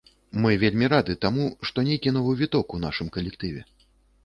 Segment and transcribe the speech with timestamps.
[0.45, 3.61] Мы вельмі рады таму, што нейкі новы віток у нашым калектыве.